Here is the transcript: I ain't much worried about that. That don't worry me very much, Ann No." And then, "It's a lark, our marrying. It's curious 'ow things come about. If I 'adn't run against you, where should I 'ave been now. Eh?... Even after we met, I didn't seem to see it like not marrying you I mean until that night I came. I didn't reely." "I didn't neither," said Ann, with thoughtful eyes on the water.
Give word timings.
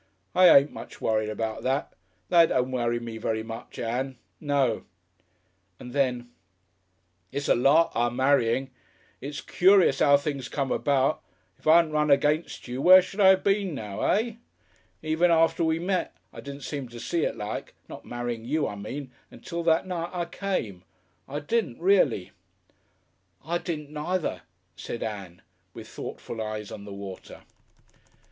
I 0.33 0.49
ain't 0.49 0.71
much 0.71 0.99
worried 0.99 1.29
about 1.29 1.61
that. 1.61 1.93
That 2.29 2.47
don't 2.49 2.71
worry 2.71 2.99
me 2.99 3.19
very 3.19 3.43
much, 3.43 3.77
Ann 3.77 4.17
No." 4.39 4.85
And 5.79 5.93
then, 5.93 6.31
"It's 7.31 7.47
a 7.47 7.53
lark, 7.53 7.91
our 7.93 8.09
marrying. 8.09 8.71
It's 9.21 9.41
curious 9.41 10.01
'ow 10.01 10.17
things 10.17 10.49
come 10.49 10.71
about. 10.71 11.21
If 11.59 11.67
I 11.67 11.77
'adn't 11.77 11.91
run 11.93 12.09
against 12.09 12.67
you, 12.67 12.81
where 12.81 13.03
should 13.03 13.19
I 13.19 13.31
'ave 13.33 13.43
been 13.43 13.75
now. 13.75 14.01
Eh?... 14.01 14.37
Even 15.03 15.29
after 15.29 15.63
we 15.63 15.77
met, 15.77 16.15
I 16.33 16.41
didn't 16.41 16.63
seem 16.63 16.89
to 16.89 16.99
see 16.99 17.23
it 17.23 17.37
like 17.37 17.75
not 17.87 18.03
marrying 18.03 18.43
you 18.43 18.65
I 18.67 18.73
mean 18.73 19.11
until 19.29 19.61
that 19.65 19.85
night 19.85 20.09
I 20.11 20.25
came. 20.25 20.81
I 21.27 21.37
didn't 21.39 21.79
reely." 21.79 22.31
"I 23.45 23.59
didn't 23.59 23.91
neither," 23.91 24.41
said 24.75 25.03
Ann, 25.03 25.43
with 25.75 25.87
thoughtful 25.87 26.41
eyes 26.41 26.71
on 26.71 26.85
the 26.85 26.91
water. 26.91 27.43